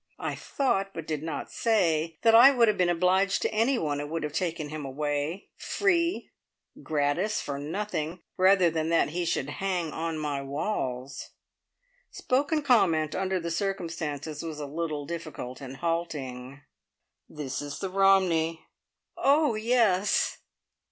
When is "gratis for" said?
6.81-7.59